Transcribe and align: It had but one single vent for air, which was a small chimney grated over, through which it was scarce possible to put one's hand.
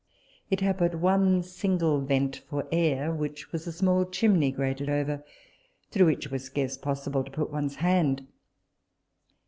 It 0.49 0.61
had 0.61 0.79
but 0.79 0.95
one 0.95 1.43
single 1.43 2.01
vent 2.01 2.37
for 2.49 2.65
air, 2.71 3.13
which 3.13 3.51
was 3.51 3.67
a 3.67 3.71
small 3.71 4.03
chimney 4.03 4.51
grated 4.51 4.89
over, 4.89 5.23
through 5.91 6.07
which 6.07 6.25
it 6.25 6.31
was 6.31 6.43
scarce 6.45 6.75
possible 6.75 7.23
to 7.23 7.29
put 7.29 7.51
one's 7.51 7.75
hand. 7.75 8.25